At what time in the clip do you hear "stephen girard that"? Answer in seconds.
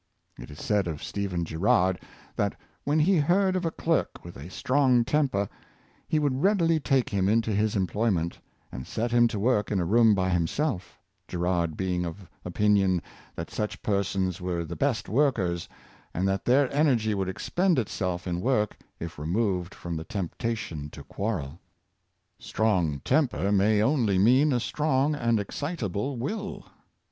1.03-2.55